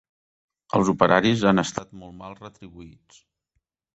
Els 0.77 0.87
operaris 0.93 1.43
han 1.51 1.63
estat 1.63 1.91
molt 2.03 2.17
mal 2.21 2.39
retribuïts. 2.39 3.23